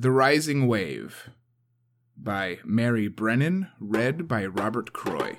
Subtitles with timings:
[0.00, 1.28] The Rising Wave
[2.16, 5.36] by Mary Brennan, read by Robert Croy.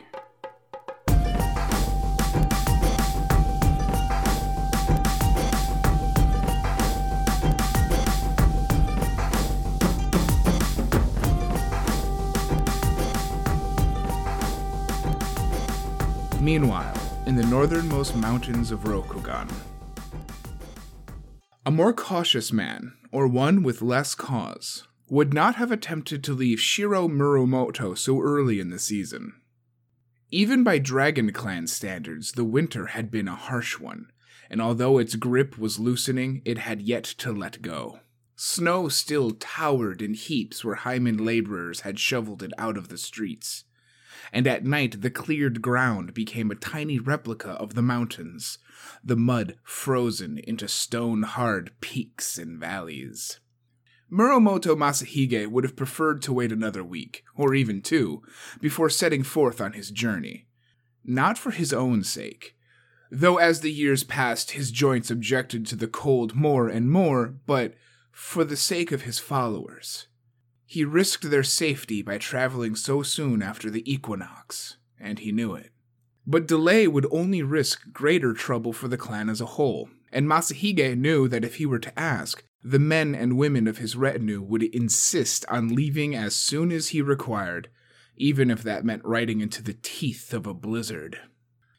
[16.41, 19.49] Meanwhile, in the northernmost mountains of Rokugan,
[21.65, 26.59] a more cautious man, or one with less cause, would not have attempted to leave
[26.59, 29.33] Shiro Mirumoto so early in the season.
[30.31, 34.11] Even by Dragon Clan standards, the winter had been a harsh one,
[34.49, 37.99] and although its grip was loosening, it had yet to let go.
[38.35, 43.65] Snow still towered in heaps where heimin laborers had shoveled it out of the streets
[44.31, 48.57] and at night the cleared ground became a tiny replica of the mountains,
[49.03, 53.39] the mud frozen into stone hard peaks and valleys.
[54.11, 58.23] Mirumoto Masahige would have preferred to wait another week, or even two,
[58.59, 60.47] before setting forth on his journey.
[61.05, 62.55] Not for his own sake,
[63.11, 67.75] though as the years passed his joints objected to the cold more and more, but
[68.11, 70.07] for the sake of his followers.
[70.71, 75.71] He risked their safety by traveling so soon after the equinox, and he knew it.
[76.27, 80.95] But delay would only risk greater trouble for the clan as a whole, and Masahige
[80.95, 84.61] knew that if he were to ask, the men and women of his retinue would
[84.61, 87.71] insist on leaving as soon as he required,
[88.15, 91.19] even if that meant riding into the teeth of a blizzard.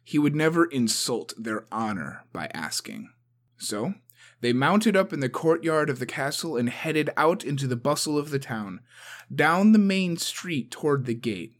[0.02, 3.12] He would never insult their honor by asking.
[3.56, 3.94] So,
[4.40, 8.18] they mounted up in the courtyard of the castle and headed out into the bustle
[8.18, 8.80] of the town,
[9.34, 11.56] down the main street toward the gate.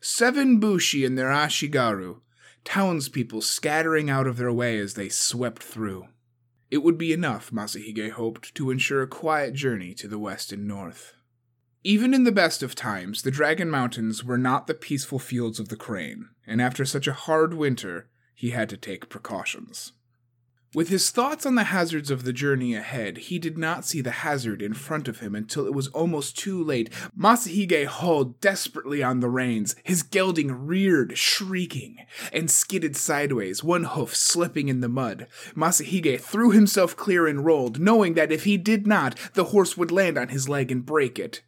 [0.00, 2.20] Seven bushi in their ashigaru,
[2.64, 6.06] townspeople scattering out of their way as they swept through.
[6.70, 10.68] It would be enough, Masahige hoped, to ensure a quiet journey to the west and
[10.68, 11.14] north.
[11.82, 15.68] Even in the best of times, the Dragon Mountains were not the peaceful fields of
[15.68, 19.92] the Crane, and after such a hard winter, he had to take precautions.
[20.72, 24.12] With his thoughts on the hazards of the journey ahead, he did not see the
[24.12, 26.90] hazard in front of him until it was almost too late.
[27.18, 31.96] Masahige hauled desperately on the reins, his gelding reared, shrieking,
[32.32, 35.26] and skidded sideways, one hoof slipping in the mud.
[35.56, 39.90] Masahige threw himself clear and rolled, knowing that if he did not, the horse would
[39.90, 41.42] land on his leg and break it.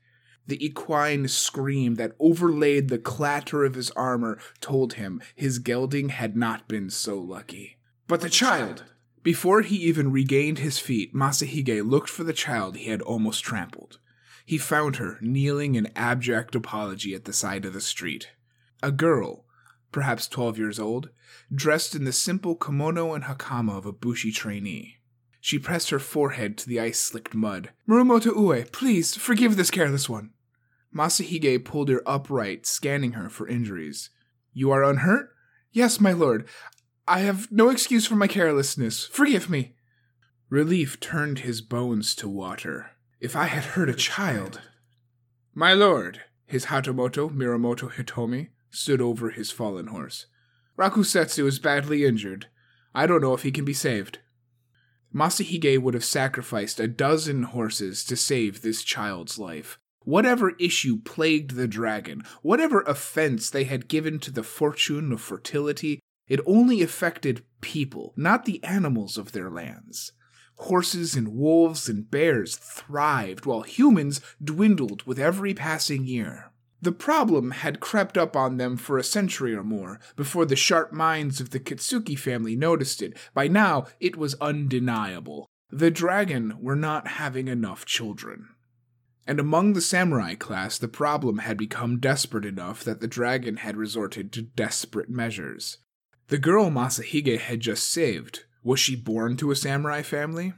[0.48, 6.36] The equine scream that overlaid the clatter of his armor told him his gelding had
[6.36, 7.78] not been so lucky.
[8.08, 8.82] But the child!
[9.22, 13.98] Before he even regained his feet, Masahige looked for the child he had almost trampled.
[14.44, 18.30] He found her kneeling in abject apology at the side of the street.
[18.82, 19.44] A girl,
[19.92, 21.10] perhaps twelve years old,
[21.54, 24.96] dressed in the simple kimono and hakama of a bushi trainee.
[25.40, 27.70] She pressed her forehead to the ice slicked mud.
[27.88, 30.30] Mirumoto Ue, please forgive this careless one.
[30.94, 34.10] Masahige pulled her upright, scanning her for injuries.
[34.52, 35.30] You are unhurt?
[35.72, 36.46] Yes, my lord.
[37.06, 39.06] I have no excuse for my carelessness.
[39.06, 39.74] Forgive me.
[40.48, 42.92] Relief turned his bones to water.
[43.20, 44.60] If I had hurt a child.
[45.54, 50.26] My lord, his Hatamoto Mirumoto Hitomi stood over his fallen horse.
[50.78, 52.46] Rakusetsu is badly injured.
[52.94, 54.18] I don't know if he can be saved.
[55.14, 59.78] Masahige would have sacrificed a dozen horses to save this child's life.
[60.04, 66.00] Whatever issue plagued the dragon, whatever offense they had given to the fortune of fertility,
[66.28, 70.12] it only affected people, not the animals of their lands.
[70.56, 76.52] Horses and wolves and bears thrived, while humans dwindled with every passing year.
[76.82, 80.92] The problem had crept up on them for a century or more before the sharp
[80.92, 83.16] minds of the Kitsuki family noticed it.
[83.32, 85.48] By now, it was undeniable.
[85.70, 88.48] The dragon were not having enough children.
[89.26, 93.76] And among the samurai class, the problem had become desperate enough that the dragon had
[93.76, 95.78] resorted to desperate measures.
[96.32, 100.54] The girl Masahige had just saved, was she born to a samurai family?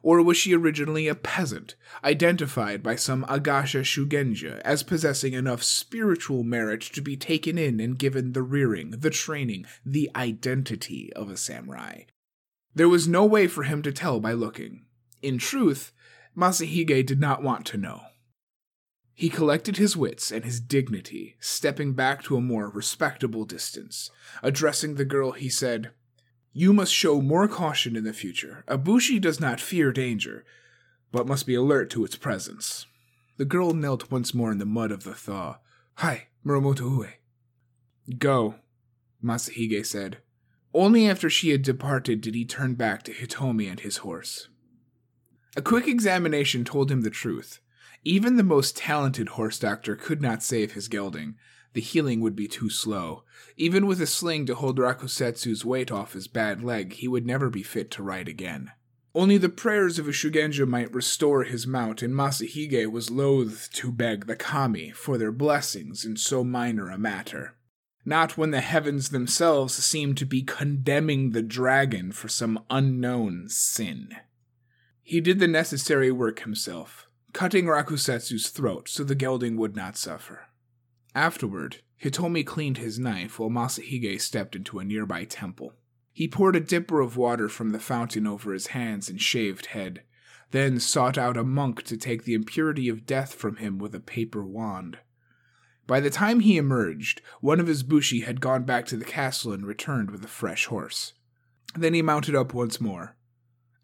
[0.00, 6.44] Or was she originally a peasant, identified by some Agasha Shugenja as possessing enough spiritual
[6.44, 11.36] merit to be taken in and given the rearing, the training, the identity of a
[11.36, 12.02] samurai?
[12.76, 14.84] There was no way for him to tell by looking.
[15.22, 15.90] In truth,
[16.36, 18.02] Masahige did not want to know.
[19.18, 24.10] He collected his wits and his dignity, stepping back to a more respectable distance.
[24.42, 25.90] Addressing the girl, he said,
[26.52, 28.62] You must show more caution in the future.
[28.68, 30.44] Abushi does not fear danger,
[31.12, 32.84] but must be alert to its presence.
[33.38, 35.60] The girl knelt once more in the mud of the thaw.
[35.94, 38.16] Hi, Mirumoto Ue.
[38.18, 38.56] Go,
[39.24, 40.18] Masahige said.
[40.74, 44.48] Only after she had departed did he turn back to Hitomi and his horse.
[45.56, 47.60] A quick examination told him the truth.
[48.06, 51.34] Even the most talented horse doctor could not save his gelding.
[51.72, 53.24] The healing would be too slow.
[53.56, 57.50] Even with a sling to hold Rakusetsu's weight off his bad leg, he would never
[57.50, 58.70] be fit to ride again.
[59.12, 63.90] Only the prayers of a Shugenja might restore his mount, and Masahige was loath to
[63.90, 67.56] beg the kami for their blessings in so minor a matter.
[68.04, 74.10] Not when the heavens themselves seemed to be condemning the dragon for some unknown sin.
[75.02, 77.05] He did the necessary work himself,
[77.36, 80.46] cutting Rakusetsu's throat so the gelding would not suffer.
[81.14, 85.74] Afterward, Hitomi cleaned his knife while Masahige stepped into a nearby temple.
[86.14, 90.02] He poured a dipper of water from the fountain over his hands and shaved head,
[90.50, 94.00] then sought out a monk to take the impurity of death from him with a
[94.00, 94.96] paper wand.
[95.86, 99.52] By the time he emerged, one of his bushi had gone back to the castle
[99.52, 101.12] and returned with a fresh horse.
[101.74, 103.14] Then he mounted up once more.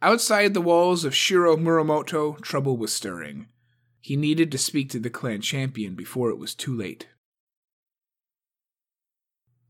[0.03, 3.47] Outside the walls of Shiro Mirumoto, trouble was stirring.
[4.01, 7.07] He needed to speak to the clan champion before it was too late.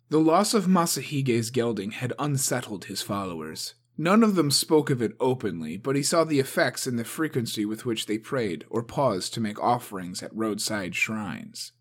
[0.09, 3.75] The loss of Masahige's gelding had unsettled his followers.
[3.99, 7.67] None of them spoke of it openly, but he saw the effects in the frequency
[7.67, 11.73] with which they prayed or paused to make offerings at roadside shrines.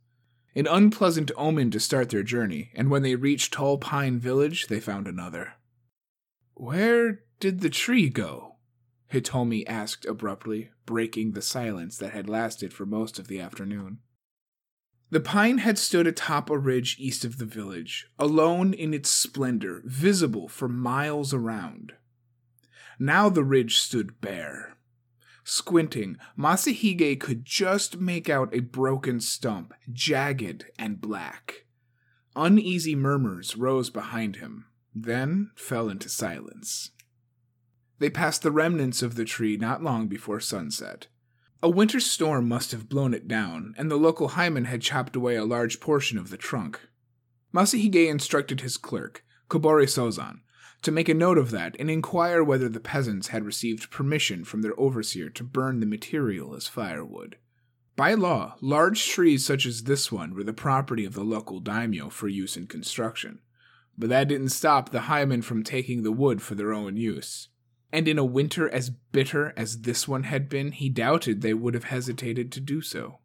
[0.55, 4.81] An unpleasant omen to start their journey, and when they reached Tall Pine Village, they
[4.81, 5.53] found another.
[6.61, 8.57] Where did the tree go?
[9.11, 13.97] Hitomi asked abruptly, breaking the silence that had lasted for most of the afternoon.
[15.09, 19.81] The pine had stood atop a ridge east of the village, alone in its splendor,
[19.85, 21.93] visible for miles around.
[22.99, 24.77] Now the ridge stood bare.
[25.43, 31.65] Squinting, Masahige could just make out a broken stump, jagged and black.
[32.35, 36.91] Uneasy murmurs rose behind him, then fell into silence.
[37.99, 41.07] They passed the remnants of the tree not long before sunset.
[41.63, 45.35] A winter storm must have blown it down, and the local heimin had chopped away
[45.35, 46.79] a large portion of the trunk.
[47.53, 50.39] Masahige instructed his clerk, Kobori Sozan,
[50.81, 54.63] to make a note of that and inquire whether the peasants had received permission from
[54.63, 57.37] their overseer to burn the material as firewood.
[57.95, 62.09] By law, large trees such as this one were the property of the local daimyo
[62.09, 63.41] for use in construction,
[63.97, 67.49] but that didn't stop the heimin from taking the wood for their own use
[67.91, 71.73] and in a winter as bitter as this one had been, he doubted they would
[71.73, 73.19] have hesitated to do so.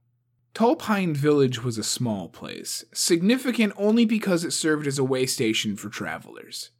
[0.54, 5.26] Tall Pine Village was a small place, significant only because it served as a way
[5.26, 6.70] station for travelers.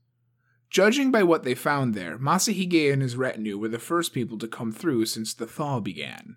[0.70, 4.48] Judging by what they found there, Masahige and his retinue were the first people to
[4.48, 6.36] come through since the thaw began.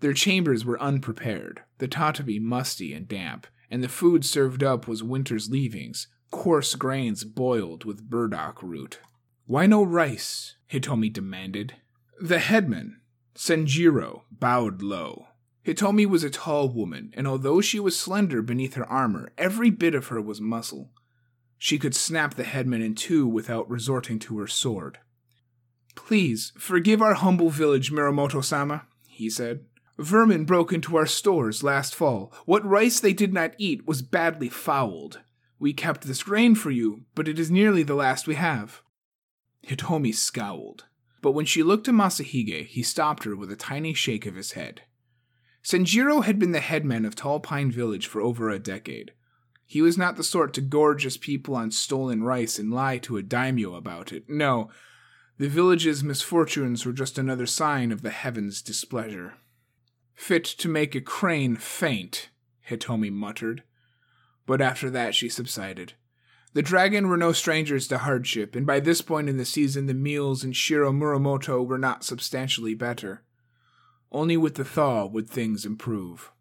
[0.00, 5.02] Their chambers were unprepared, the tatami musty and damp, and the food served up was
[5.02, 9.00] winter's leavings, coarse grains boiled with burdock root.
[9.46, 10.56] Why no rice?
[10.70, 11.76] Hitomi demanded.
[12.20, 13.00] The headman,
[13.34, 15.28] Senjiro, bowed low.
[15.64, 19.94] Hitomi was a tall woman, and although she was slender beneath her armor, every bit
[19.94, 20.90] of her was muscle.
[21.56, 24.98] She could snap the headman in two without resorting to her sword.
[25.94, 29.64] Please, forgive our humble village, Mirumoto sama, he said.
[29.98, 32.30] Vermin broke into our stores last fall.
[32.44, 35.20] What rice they did not eat was badly fouled.
[35.58, 38.82] We kept this grain for you, but it is nearly the last we have.
[39.66, 40.84] Hitomi scowled,
[41.22, 44.52] but when she looked to Masahige, he stopped her with a tiny shake of his
[44.52, 44.82] head.
[45.64, 49.12] Senjiro had been the headman of Tall Pine Village for over a decade.
[49.64, 53.16] He was not the sort to gorge his people on stolen rice and lie to
[53.16, 54.28] a daimyo about it.
[54.28, 54.70] No,
[55.38, 59.34] the village's misfortunes were just another sign of the heavens' displeasure.
[60.14, 62.30] Fit to make a crane faint,
[62.70, 63.64] Hitomi muttered.
[64.46, 65.94] But after that she subsided.
[66.54, 69.94] The dragon were no strangers to hardship, and by this point in the season the
[69.94, 73.22] meals in Shiro Mirumoto were not substantially better.
[74.10, 76.32] Only with the thaw would things improve.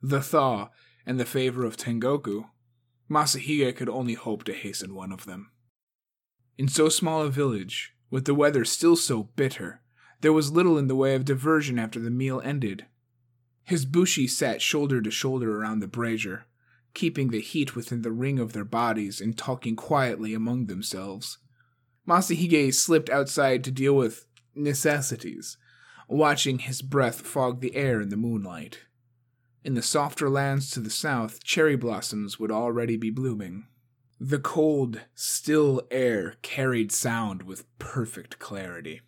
[0.00, 0.70] The thaw
[1.04, 2.44] and the favor of Tengoku.
[3.10, 5.50] Masahige could only hope to hasten one of them.
[6.56, 9.80] In so small a village, with the weather still so bitter,
[10.20, 12.86] there was little in the way of diversion after the meal ended.
[13.64, 16.46] His bushi sat shoulder to shoulder around the brazier,
[16.94, 21.38] keeping the heat within the ring of their bodies and talking quietly among themselves.
[22.06, 25.56] Masahige slipped outside to deal with necessities,
[26.08, 28.80] watching his breath fog the air in the moonlight.
[29.64, 33.66] In the softer lands to the south, cherry blossoms would already be blooming.
[34.20, 39.00] The cold, still air carried sound with perfect clarity.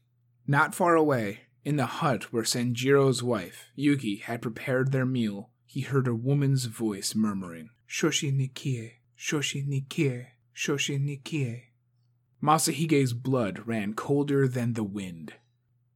[0.46, 5.82] Not far away, in the hut where Senjiro's wife, Yuki, had prepared their meal, he
[5.82, 7.70] heard a woman's voice murmuring.
[7.88, 11.62] Shoshi Nikie, Shoshi Nikie, Shoshi Nikie.
[12.42, 15.34] Masahige's blood ran colder than the wind.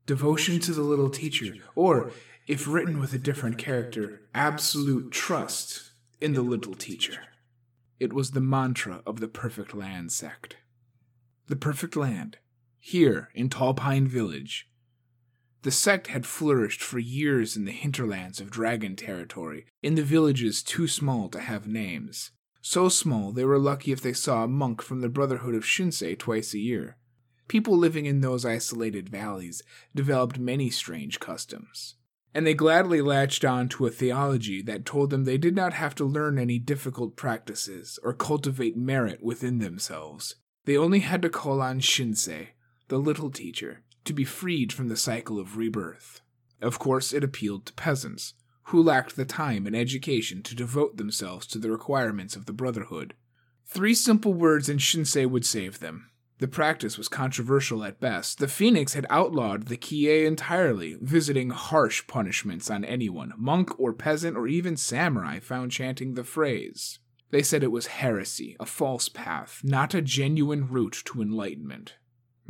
[0.06, 2.10] Devotion to the little teacher, or,
[2.46, 7.20] if written with a different character, absolute trust in the little teacher.
[7.98, 10.56] It was the mantra of the Perfect Land sect.
[11.48, 12.38] The Perfect Land,
[12.78, 14.69] here in Tall Pine Village.
[15.62, 20.62] The sect had flourished for years in the hinterlands of dragon territory, in the villages
[20.62, 22.30] too small to have names.
[22.62, 26.18] So small they were lucky if they saw a monk from the Brotherhood of Shinsei
[26.18, 26.96] twice a year.
[27.48, 29.62] People living in those isolated valleys
[29.94, 31.96] developed many strange customs,
[32.32, 35.94] and they gladly latched on to a theology that told them they did not have
[35.96, 40.36] to learn any difficult practices or cultivate merit within themselves.
[40.64, 42.50] They only had to call on Shinsei,
[42.88, 46.20] the little teacher, to be freed from the cycle of rebirth.
[46.60, 51.46] Of course, it appealed to peasants, who lacked the time and education to devote themselves
[51.46, 53.14] to the requirements of the Brotherhood.
[53.66, 58.38] Three simple words in Shinsei would save them the practice was controversial at best.
[58.38, 64.38] The Phoenix had outlawed the Kie entirely, visiting harsh punishments on anyone, monk or peasant
[64.38, 66.98] or even samurai, found chanting the phrase.
[67.30, 71.96] They said it was heresy, a false path, not a genuine route to enlightenment.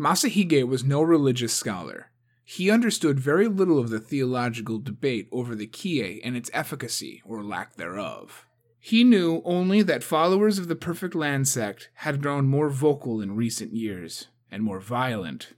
[0.00, 2.10] Masahige was no religious scholar.
[2.42, 7.44] He understood very little of the theological debate over the Kie and its efficacy, or
[7.44, 8.46] lack thereof.
[8.78, 13.36] He knew only that followers of the Perfect Land sect had grown more vocal in
[13.36, 15.52] recent years, and more violent.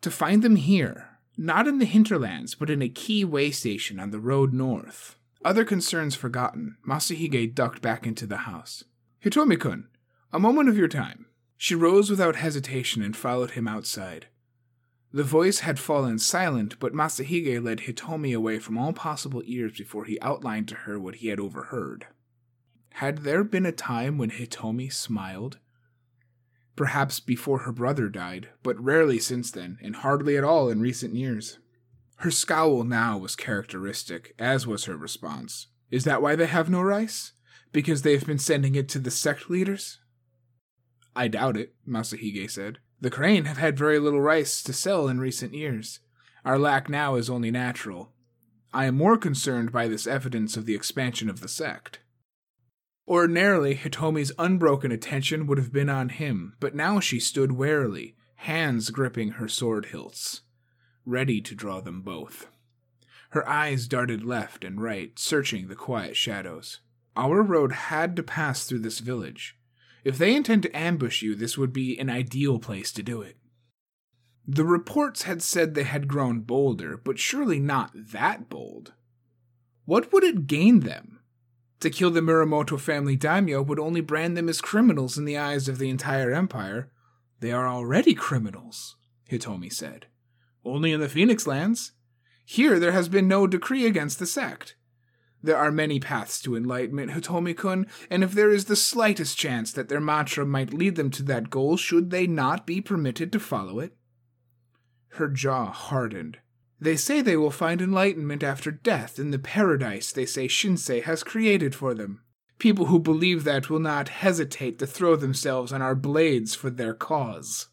[0.00, 4.10] To find them here, not in the hinterlands, but in a key way station on
[4.10, 5.14] the road north.
[5.44, 8.82] Other concerns forgotten, Masahige ducked back into the house.
[9.24, 9.86] Hitomi-kun,
[10.32, 11.26] a moment of your time.
[11.62, 14.28] She rose without hesitation and followed him outside.
[15.12, 20.06] The voice had fallen silent, but Masahige led Hitomi away from all possible ears before
[20.06, 22.06] he outlined to her what he had overheard.
[22.94, 25.58] Had there been a time when Hitomi smiled?
[26.76, 31.14] Perhaps before her brother died, but rarely since then, and hardly at all in recent
[31.14, 31.58] years.
[32.16, 35.66] Her scowl now was characteristic, as was her response.
[35.90, 37.32] Is that why they have no rice?
[37.70, 39.99] Because they've been sending it to the sect leaders?
[41.14, 42.78] I doubt it, Masahige said.
[43.00, 46.00] The crane have had very little rice to sell in recent years.
[46.44, 48.12] Our lack now is only natural.
[48.72, 52.00] I am more concerned by this evidence of the expansion of the sect.
[53.08, 58.90] Ordinarily, Hitomi's unbroken attention would have been on him, but now she stood warily, hands
[58.90, 60.42] gripping her sword hilts,
[61.04, 62.46] ready to draw them both.
[63.30, 66.80] Her eyes darted left and right, searching the quiet shadows.
[67.16, 69.56] Our road had to pass through this village.
[70.04, 73.36] If they intend to ambush you, this would be an ideal place to do it.
[74.46, 78.94] The reports had said they had grown bolder, but surely not that bold.
[79.84, 81.20] What would it gain them?
[81.80, 85.68] To kill the Mirumoto family daimyo would only brand them as criminals in the eyes
[85.68, 86.90] of the entire empire.
[87.40, 88.96] They are already criminals,
[89.30, 90.06] Hitomi said.
[90.64, 91.92] Only in the Phoenix lands.
[92.44, 94.74] Here there has been no decree against the sect.
[95.42, 99.72] There are many paths to enlightenment, Hitomi kun, and if there is the slightest chance
[99.72, 103.40] that their mantra might lead them to that goal, should they not be permitted to
[103.40, 103.94] follow it?
[105.14, 106.38] Her jaw hardened.
[106.78, 111.22] They say they will find enlightenment after death in the paradise they say Shinsei has
[111.22, 112.22] created for them.
[112.58, 116.94] People who believe that will not hesitate to throw themselves on our blades for their
[116.94, 117.68] cause.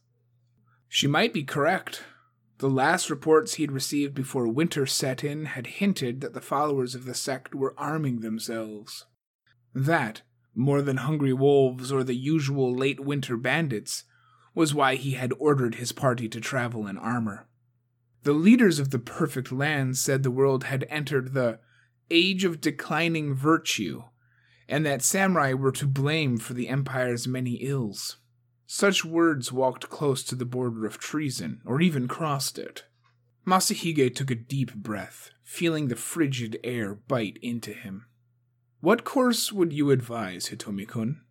[0.87, 2.03] She might be correct.
[2.59, 7.05] The last reports he'd received before winter set in had hinted that the followers of
[7.05, 9.05] the sect were arming themselves.
[9.75, 10.23] That,
[10.55, 14.05] more than hungry wolves or the usual late winter bandits,
[14.55, 17.47] was why he had ordered his party to travel in armor.
[18.23, 21.59] The leaders of the perfect land said the world had entered the
[22.09, 24.03] age of declining virtue,
[24.67, 28.17] and that samurai were to blame for the empire's many ills.
[28.69, 32.83] Such words walked close to the border of treason, or even crossed it.
[33.45, 38.07] Masahige took a deep breath, feeling the frigid air bite into him.
[38.81, 41.21] What course would you advise, Hitomi kun?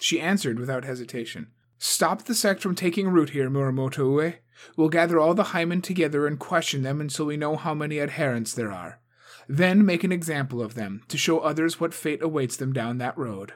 [0.00, 1.52] She answered without hesitation.
[1.78, 4.34] Stop the sect from taking root here, Mirumoto Ue.
[4.76, 8.52] We'll gather all the heimin together and question them until we know how many adherents
[8.52, 9.00] there are.
[9.48, 13.16] Then make an example of them, to show others what fate awaits them down that
[13.16, 13.52] road.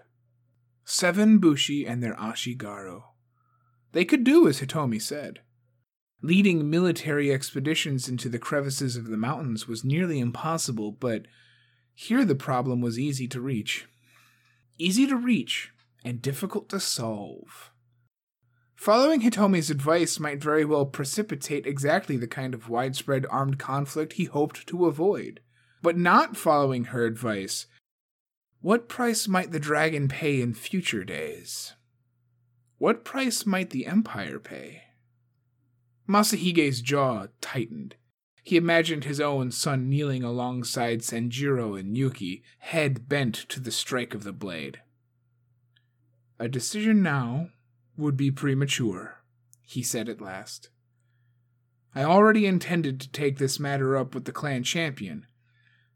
[0.90, 3.02] Seven Bushi and their Ashigaru.
[3.92, 5.40] They could do as Hitomi said.
[6.22, 11.26] Leading military expeditions into the crevices of the mountains was nearly impossible, but
[11.92, 13.86] here the problem was easy to reach.
[14.78, 15.72] Easy to reach,
[16.06, 17.70] and difficult to solve.
[18.74, 24.24] Following Hitomi's advice might very well precipitate exactly the kind of widespread armed conflict he
[24.24, 25.40] hoped to avoid.
[25.82, 27.66] But not following her advice,
[28.60, 31.74] what price might the dragon pay in future days?
[32.78, 34.82] What price might the Empire pay?
[36.08, 37.94] Masahige's jaw tightened.
[38.42, 44.14] He imagined his own son kneeling alongside Sanjiro and Yuki, head bent to the strike
[44.14, 44.80] of the blade.
[46.38, 47.50] A decision now
[47.96, 49.22] would be premature,
[49.62, 50.70] he said at last.
[51.94, 55.26] I already intended to take this matter up with the clan champion.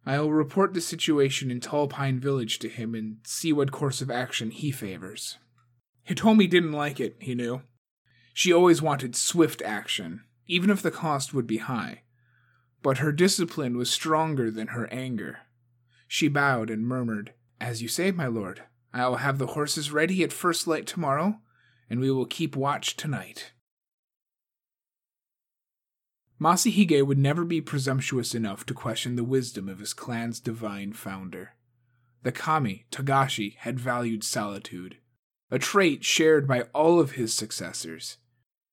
[0.04, 4.02] I will report the situation in Tall Pine Village to him and see what course
[4.02, 5.38] of action he favors.
[6.09, 7.62] Hitomi didn't like it, he knew.
[8.35, 12.02] She always wanted swift action, even if the cost would be high.
[12.82, 15.40] But her discipline was stronger than her anger.
[16.09, 20.25] She bowed and murmured, As you say, my lord, I will have the horses ready
[20.25, 21.38] at first light tomorrow,
[21.88, 23.52] and we will keep watch tonight.
[26.42, 31.54] Masahige would never be presumptuous enough to question the wisdom of his clan's divine founder.
[32.25, 34.96] The kami, Togashi, had valued solitude,
[35.52, 38.16] a trait shared by all of his successors,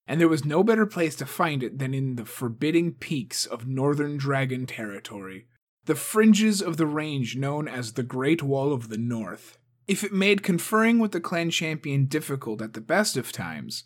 [0.08, 3.68] and there was no better place to find it than in the forbidding peaks of
[3.68, 5.46] northern dragon territory,
[5.86, 9.60] the fringes of the range known as the Great Wall of the North.
[9.88, 13.84] If it made conferring with the clan champion difficult at the best of times,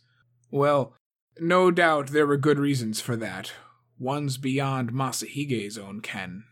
[0.50, 0.96] well,
[1.38, 3.52] no doubt there were good reasons for that,
[4.00, 6.46] ones beyond Masahige's own ken.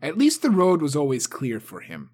[0.00, 2.10] At least the road was always clear for him.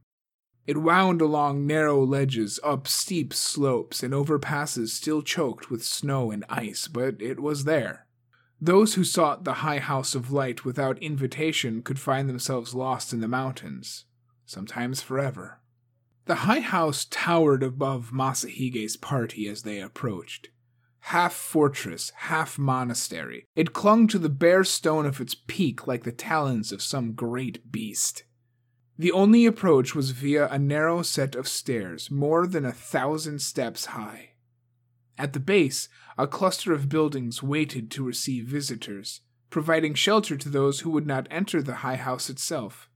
[0.67, 6.31] It wound along narrow ledges, up steep slopes, and over passes still choked with snow
[6.31, 8.07] and ice, but it was there.
[8.61, 13.21] Those who sought the high house of light without invitation could find themselves lost in
[13.21, 14.07] the mountains,
[14.47, 15.61] sometimes forever.
[16.25, 20.49] The high house towered above Masahige's party as they approached
[21.09, 23.45] half fortress, half monastery.
[23.55, 27.71] It clung to the bare stone of its peak like the talons of some great
[27.71, 28.25] beast.
[28.97, 33.87] The only approach was via a narrow set of stairs, more than a thousand steps
[33.87, 34.31] high.
[35.19, 39.21] At the base, a cluster of buildings waited to receive visitors,
[39.51, 42.89] providing shelter to those who would not enter the high house itself.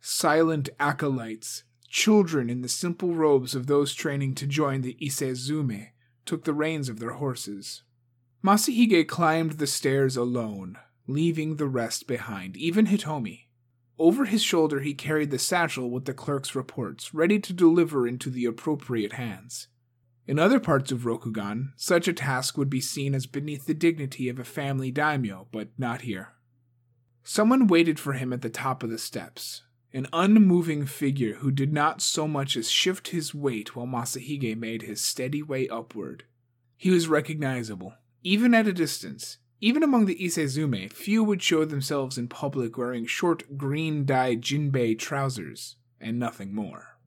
[0.00, 5.88] Silent acolytes, children in the simple robes of those training to join the Ise Zumi,
[6.24, 7.82] took the reins of their horses.
[8.42, 13.46] Masahige climbed the stairs alone, leaving the rest behind, even Hitomi.
[13.98, 18.30] Over his shoulder, he carried the satchel with the clerk's reports, ready to deliver into
[18.30, 19.68] the appropriate hands.
[20.26, 24.28] In other parts of Rokugan, such a task would be seen as beneath the dignity
[24.28, 26.32] of a family daimyo, but not here.
[27.24, 31.72] Someone waited for him at the top of the steps, an unmoving figure who did
[31.72, 36.24] not so much as shift his weight while Masahige made his steady way upward.
[36.76, 39.38] He was recognizable, even at a distance.
[39.60, 44.42] Even among the Ise Zumi, few would show themselves in public wearing short green dyed
[44.42, 46.98] jinbei trousers, and nothing more.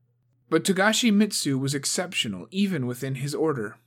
[0.49, 3.77] But Togashi Mitsu was exceptional even within his order.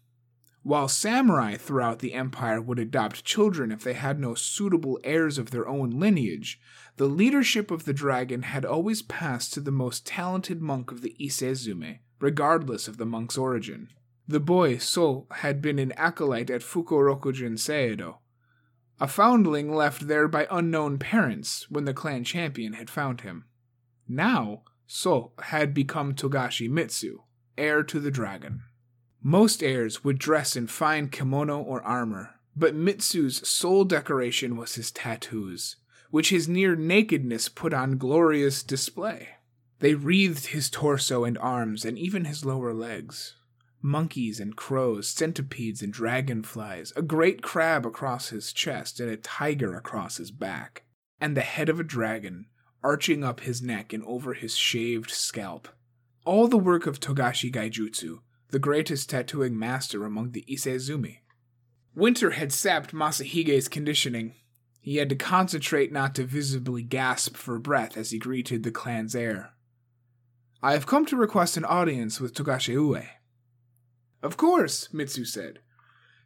[0.63, 5.51] While samurai throughout the empire would adopt children if they had no suitable heirs of
[5.51, 6.61] their own lineage,
[6.97, 11.17] the leadership of the dragon had always passed to the most talented monk of the
[11.21, 13.89] Ise Zumi, regardless of the monk's origin.
[14.27, 18.19] The boy, So, had been an acolyte at Fukurokujin Seido,
[19.01, 23.45] a foundling left there by unknown parents when the clan champion had found him.
[24.09, 27.21] Now, So had become Togashi Mitsu,
[27.57, 28.65] heir to the dragon.
[29.23, 34.91] Most heirs would dress in fine kimono or armor, but Mitsu's sole decoration was his
[34.91, 35.77] tattoos,
[36.11, 39.29] which his near nakedness put on glorious display.
[39.81, 43.35] They wreathed his torso and arms and even his lower legs.
[43.81, 49.77] Monkeys and crows, centipedes and dragonflies, a great crab across his chest and a tiger
[49.77, 50.85] across his back,
[51.21, 52.47] and the head of a dragon
[52.83, 55.69] arching up his neck and over his shaved scalp.
[56.25, 61.19] All the work of Togashi Gaijutsu, the greatest tattooing master among the Ise Zumi.
[61.95, 64.35] Winter had sapped Masahige's conditioning.
[64.81, 69.15] He had to concentrate not to visibly gasp for breath as he greeted the clan's
[69.15, 69.51] heir.
[70.63, 73.03] I have come to request an audience with Togashi Ue.
[74.23, 75.61] Of course, Mitsu said.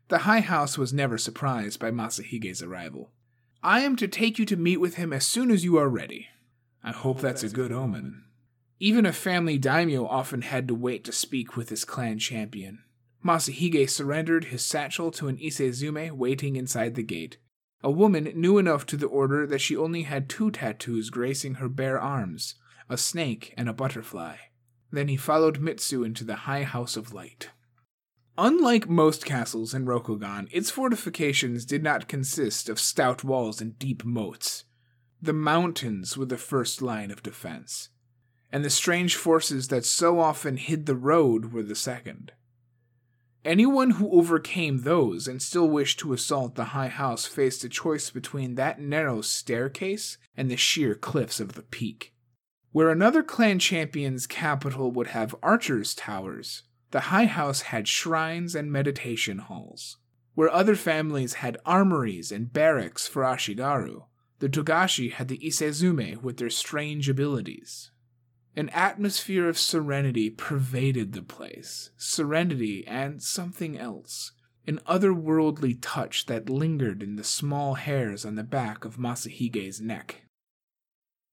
[0.09, 3.13] The High House was never surprised by Masahige's arrival.
[3.63, 6.29] I am to take you to meet with him as soon as you are ready.
[6.85, 8.25] I hope that's a good omen.
[8.83, 12.83] Even a family daimyo often had to wait to speak with his clan champion.
[13.25, 17.37] Masahige surrendered his satchel to an Ise Zumi waiting inside the gate.
[17.85, 21.69] A woman new enough to the order that she only had two tattoos gracing her
[21.69, 22.57] bare arms
[22.89, 24.35] a snake and a butterfly.
[24.91, 27.51] Then he followed Mitsu into the High House of Light.
[28.37, 34.05] Unlike most castles in Rokugan, its fortifications did not consist of stout walls and deep
[34.05, 34.65] moats.
[35.21, 37.91] The mountains were the first line of defense
[38.53, 42.33] and the strange forces that so often hid the road were the second.
[43.45, 48.11] Anyone who overcame those and still wished to assault the High House faced a choice
[48.11, 52.15] between that narrow staircase and the sheer cliffs of the peak.
[52.71, 56.63] Where another clan champion's capital would have archers' towers,
[56.93, 59.97] the High House had shrines and meditation halls.
[60.35, 64.05] Where other families had armories and barracks for Ashigaru,
[64.39, 67.91] the Togashi had the Ise Zumi with their strange abilities.
[68.55, 71.91] An atmosphere of serenity pervaded the place.
[71.97, 74.33] Serenity and something else.
[74.67, 80.27] An otherworldly touch that lingered in the small hairs on the back of Masahige's neck.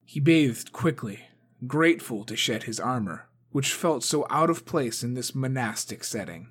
[0.04, 1.20] He bathed quickly,
[1.66, 6.48] grateful to shed his armor, which felt so out of place in this monastic setting.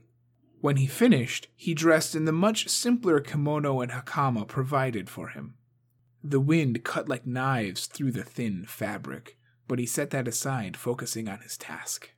[0.61, 5.55] When he finished, he dressed in the much simpler kimono and hakama provided for him.
[6.23, 9.38] The wind cut like knives through the thin fabric
[9.69, 12.09] but he set that aside, focusing on his task.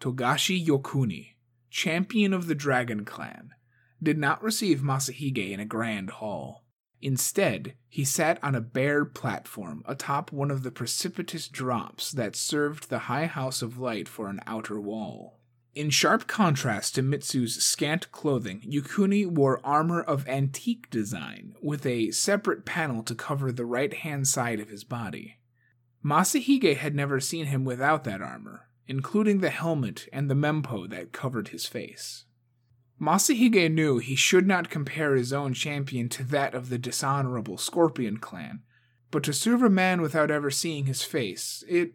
[0.00, 1.34] Togashi Yokuni,
[1.68, 3.50] champion of the Dragon Clan,
[4.02, 6.64] did not receive Masahige in a grand hall.
[7.02, 12.88] Instead, he sat on a bare platform atop one of the precipitous drops that served
[12.88, 15.40] the High House of Light for an outer wall.
[15.74, 22.12] In sharp contrast to Mitsu's scant clothing, Yokuni wore armor of antique design, with a
[22.12, 25.38] separate panel to cover the right hand side of his body.
[26.04, 31.12] Masahige had never seen him without that armor, including the helmet and the mempo that
[31.12, 32.26] covered his face.
[33.00, 38.18] Masahige knew he should not compare his own champion to that of the dishonorable Scorpion
[38.18, 38.62] clan,
[39.10, 41.94] but to serve a man without ever seeing his face, it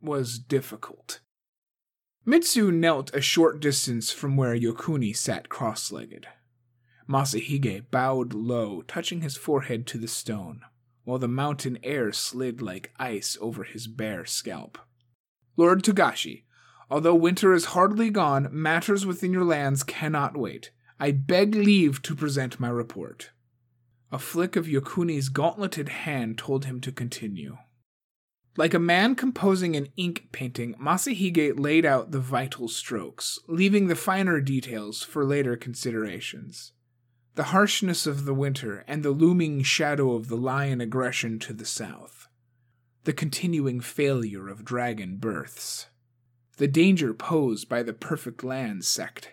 [0.00, 1.20] was difficult.
[2.24, 6.28] Mitsu knelt a short distance from where Yokuni sat cross legged.
[7.08, 10.62] Masahige bowed low, touching his forehead to the stone
[11.04, 14.78] while the mountain air slid like ice over his bare scalp.
[15.56, 16.44] Lord Togashi,
[16.90, 20.70] although winter is hardly gone, matters within your lands cannot wait.
[21.00, 23.30] I beg leave to present my report.
[24.10, 27.58] A flick of Yokuni's gauntleted hand told him to continue.
[28.56, 33.96] Like a man composing an ink painting, Masahige laid out the vital strokes, leaving the
[33.96, 36.72] finer details for later considerations
[37.34, 41.64] the harshness of the winter, and the looming shadow of the lion aggression to the
[41.64, 42.28] south,
[43.04, 45.86] the continuing failure of dragon births,
[46.58, 49.32] the danger posed by the Perfect Land sect,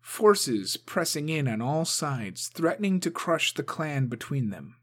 [0.00, 4.76] forces pressing in on all sides, threatening to crush the clan between them.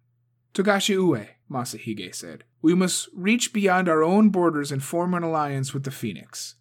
[0.53, 5.73] Togashi Ue, Masahige said, we must reach beyond our own borders and form an alliance
[5.73, 6.55] with the Phoenix.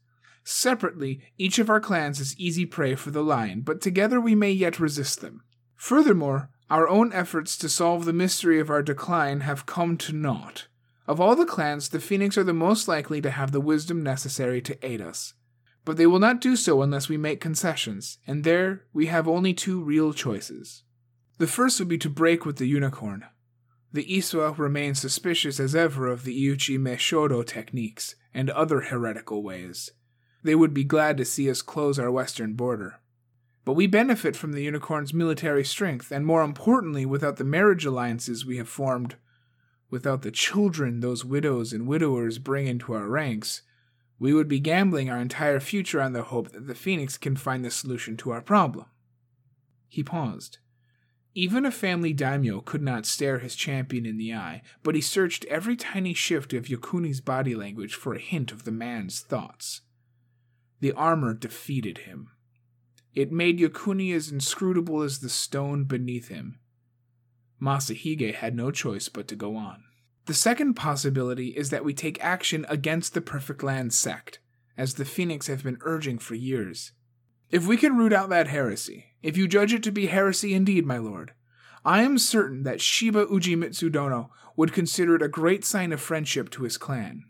[0.45, 4.53] Separately, each of our clans is easy prey for the lion, but together we may
[4.53, 5.43] yet resist them.
[5.77, 10.67] Furthermore, our own efforts to solve the mystery of our decline have come to naught.
[11.07, 14.61] Of all the clans, the Phoenix are the most likely to have the wisdom necessary
[14.63, 15.35] to aid us.
[15.85, 19.55] But they will not do so unless we make concessions, and there we have only
[19.55, 20.83] two real choices.
[21.39, 23.25] The first would be to break with the unicorn.
[23.93, 29.91] The Isawa remain suspicious as ever of the Iuchi meishodo techniques and other heretical ways.
[30.43, 33.01] They would be glad to see us close our western border.
[33.67, 38.47] But we benefit from the unicorn's military strength, and more importantly, without the marriage alliances
[38.47, 39.17] we have formed,
[39.91, 43.63] without the children those widows and widowers bring into our ranks,
[44.21, 47.65] we would be gambling our entire future on the hope that the Phoenix can find
[47.65, 48.87] the solution to our problem.
[49.89, 50.59] He paused.
[51.35, 55.45] Even a family daimyo could not stare his champion in the eye, but he searched
[55.47, 59.81] every tiny shift of Yokuni's body language for a hint of the man's thoughts.
[60.79, 62.31] The armor defeated him.
[63.17, 66.59] It made Yokuni as inscrutable as the stone beneath him.
[67.61, 69.85] Masahige had no choice but to go on.
[70.27, 74.41] The second possibility is that we take action against the Perfect Land sect,
[74.77, 76.93] as the Phoenix have been urging for years.
[77.51, 80.85] If we can root out that heresy, if you judge it to be heresy indeed,
[80.85, 81.33] my lord,
[81.87, 86.51] I am certain that Shiba Ujimitsu Dono would consider it a great sign of friendship
[86.51, 87.25] to his clan.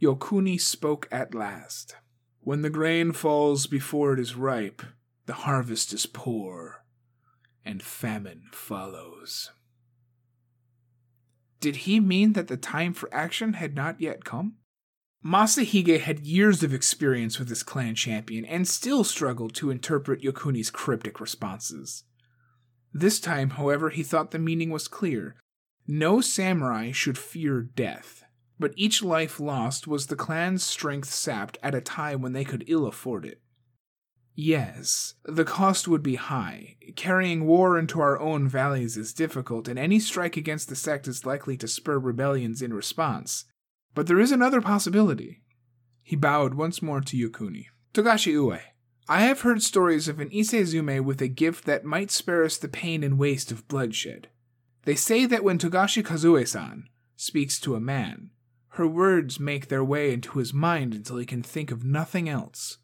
[0.00, 1.96] Yokuni spoke at last.
[2.40, 4.82] When the grain falls before it is ripe,
[5.26, 6.84] the harvest is poor,
[7.64, 9.50] and famine follows.
[11.60, 14.56] Did he mean that the time for action had not yet come?
[15.24, 20.70] Masahige had years of experience with his clan champion and still struggled to interpret Yokuni's
[20.70, 22.02] cryptic responses.
[22.92, 25.36] This time, however, he thought the meaning was clear.
[25.86, 28.24] No samurai should fear death,
[28.58, 32.64] but each life lost was the clan's strength sapped at a time when they could
[32.66, 33.41] ill afford it.
[34.34, 36.76] Yes, the cost would be high.
[36.96, 41.26] Carrying war into our own valleys is difficult, and any strike against the sect is
[41.26, 43.44] likely to spur rebellions in response.
[43.94, 45.42] But there is another possibility.
[46.02, 47.66] He bowed once more to Yokuni.
[47.92, 48.58] Togashi Ue,
[49.08, 52.56] I have heard stories of an Ise Zumi with a gift that might spare us
[52.56, 54.28] the pain and waste of bloodshed.
[54.84, 58.30] They say that when Togashi Kazue san speaks to a man,
[58.70, 62.78] her words make their way into his mind until he can think of nothing else,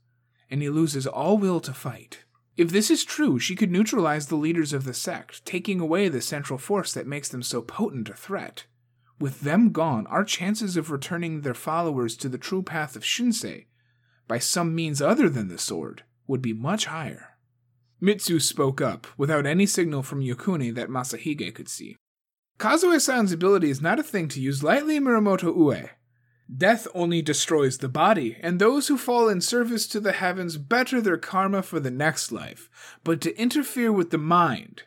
[0.51, 2.25] and he loses all will to fight.
[2.57, 6.21] If this is true, she could neutralize the leaders of the sect, taking away the
[6.21, 8.67] central force that makes them so potent a threat.
[9.21, 13.67] With them gone, our chances of returning their followers to the true path of Shinsei,
[14.27, 17.37] by some means other than the sword, would be much higher.
[18.01, 21.97] Mitsu spoke up, without any signal from Yokuni that Masahige could see.
[22.59, 25.89] Kazue-san's ability is not a thing to use lightly, Mirumoto Ue.
[26.55, 31.01] Death only destroys the body, and those who fall in service to the heavens better
[31.01, 32.71] their karma for the next life.
[33.05, 34.85] But to interfere with the mind,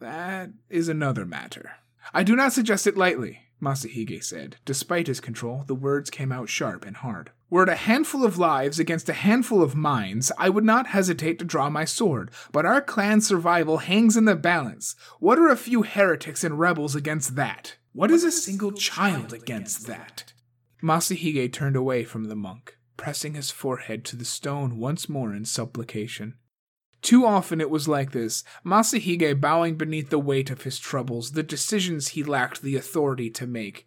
[0.00, 1.72] that is another matter.
[2.12, 4.56] I do not suggest it lightly, Masahige said.
[4.64, 7.30] Despite his control, the words came out sharp and hard.
[7.50, 11.38] Were it a handful of lives against a handful of minds, I would not hesitate
[11.38, 14.96] to draw my sword, but our clan's survival hangs in the balance.
[15.20, 17.76] What are a few heretics and rebels against that?
[17.92, 20.33] What is a single child against that?
[20.84, 25.46] Masahige turned away from the monk, pressing his forehead to the stone once more in
[25.46, 26.34] supplication.
[27.00, 31.42] Too often it was like this, Masahige bowing beneath the weight of his troubles, the
[31.42, 33.86] decisions he lacked the authority to make,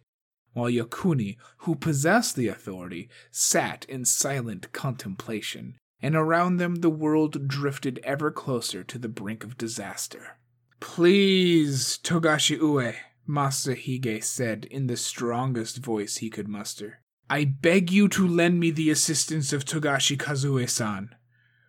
[0.54, 7.46] while Yokuni, who possessed the authority, sat in silent contemplation, and around them the world
[7.46, 10.38] drifted ever closer to the brink of disaster.
[10.80, 12.94] Please, Togashi Ue,
[13.28, 17.00] Masahige said in the strongest voice he could muster.
[17.28, 21.14] I beg you to lend me the assistance of Togashi Kazue san.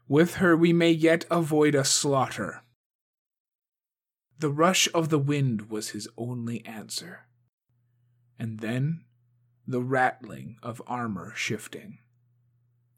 [0.07, 2.63] With her we may yet avoid a slaughter.
[4.39, 7.25] The rush of the wind was his only answer
[8.39, 9.01] and then
[9.67, 11.99] the rattling of armor shifting.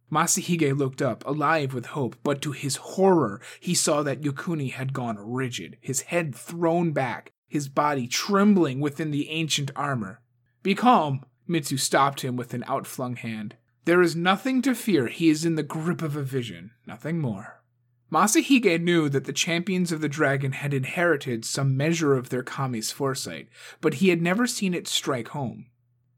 [0.09, 4.93] Masahige looked up, alive with hope, but to his horror, he saw that Yokuni had
[4.93, 10.21] gone rigid, his head thrown back, his body trembling within the ancient armor.
[10.63, 13.57] Be calm, Mitsu stopped him with an outflung hand.
[13.83, 17.61] There is nothing to fear, he is in the grip of a vision, nothing more.
[18.09, 22.89] Masahige knew that the champions of the dragon had inherited some measure of their kami's
[22.89, 23.49] foresight,
[23.81, 25.65] but he had never seen it strike home.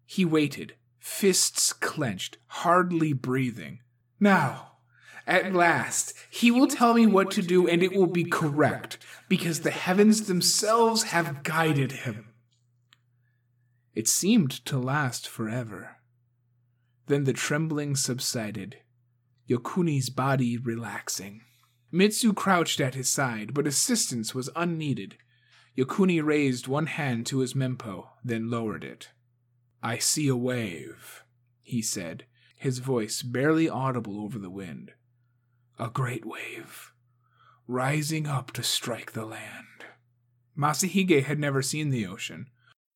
[0.05, 3.79] He waited, fists clenched, hardly breathing.
[4.19, 4.72] Now,
[5.25, 8.97] at last, he will tell me what to do, and it will be correct,
[9.29, 12.29] because the heavens themselves have guided him.
[13.95, 15.97] It seemed to last forever.
[17.07, 18.77] Then the trembling subsided,
[19.49, 21.41] Yokuni's body relaxing.
[21.91, 25.17] Mitsu crouched at his side, but assistance was unneeded.
[25.77, 29.09] Yokuni raised one hand to his mempo, then lowered it.
[29.81, 31.23] I see a wave,
[31.61, 34.93] he said, his voice barely audible over the wind.
[35.83, 36.93] A great wave,
[37.67, 39.83] rising up to strike the land.
[40.57, 42.49] Masahige had never seen the ocean,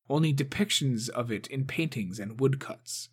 [0.08, 3.10] only depictions of it in paintings and woodcuts.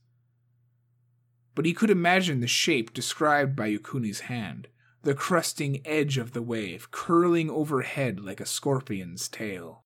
[1.55, 4.69] But he could imagine the shape described by Yokuni's hand
[5.01, 9.83] the crusting edge of the wave curling overhead like a scorpion's tail.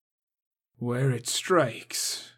[0.78, 2.34] Where it strikes.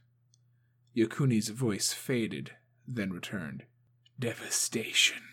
[0.95, 2.51] Yokuni's voice faded,
[2.87, 3.65] then returned.
[4.17, 5.23] Devastation.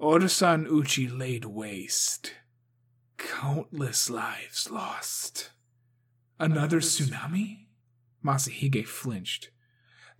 [0.00, 2.32] Otosan Uchi laid waste.
[3.18, 5.50] Countless lives lost.
[6.38, 7.66] Another tsunami?
[8.24, 9.50] Masahige flinched.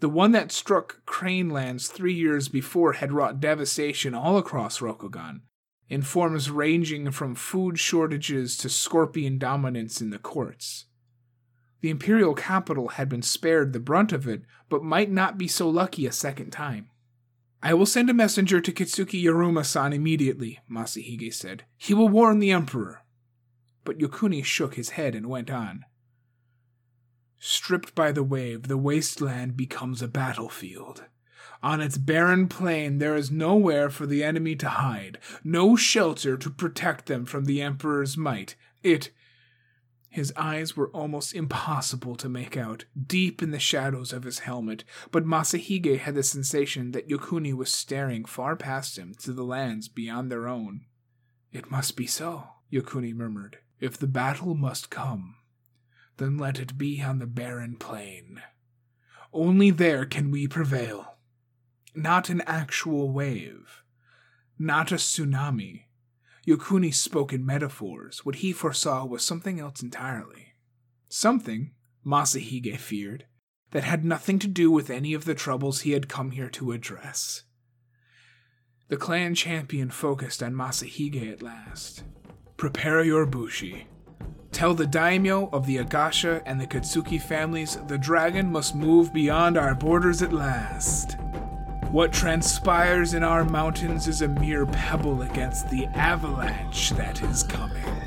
[0.01, 5.41] The one that struck Crane Lands three years before had wrought devastation all across Rokugan,
[5.89, 10.85] in forms ranging from food shortages to scorpion dominance in the courts.
[11.81, 15.71] The imperial capital had been spared the brunt of it, but might not be so
[15.71, 16.91] lucky a second time.
[17.63, 21.65] I will send a messenger to Kitsuki Yaruma san immediately, Masahige said.
[21.77, 23.03] He will warn the Emperor.
[23.85, 25.85] But Yokuni shook his head and went on.
[27.39, 31.05] Stripped by the wave, the wasteland becomes a battlefield.
[31.63, 36.51] On its barren plain, there is nowhere for the enemy to hide, no shelter to
[36.51, 38.57] protect them from the Emperor's might.
[38.83, 39.11] It.
[40.11, 44.83] His eyes were almost impossible to make out, deep in the shadows of his helmet,
[45.13, 49.87] but Masahige had the sensation that Yokuni was staring far past him to the lands
[49.87, 50.87] beyond their own.
[51.53, 53.59] It must be so, Yokuni murmured.
[53.79, 55.37] If the battle must come,
[56.17, 58.43] then let it be on the barren plain.
[59.33, 61.07] Only there can we prevail
[61.95, 63.83] not an actual wave,
[64.59, 65.85] not a tsunami.
[66.47, 68.25] Yokuni spoke in metaphors.
[68.25, 70.55] What he foresaw was something else entirely.
[71.09, 71.73] Something,
[72.05, 73.27] Masahige feared,
[73.73, 76.73] that had nothing to do with any of the troubles he had come here to
[76.73, 77.45] address.
[78.89, 82.03] The clan champion focused on Masahige at last.
[82.57, 83.87] Prepare your bushi.
[84.51, 89.57] Tell the daimyo of the Agasha and the Kitsuki families the dragon must move beyond
[89.57, 91.17] our borders at last.
[91.91, 98.00] What transpires in our mountains is a mere pebble against the avalanche that is coming.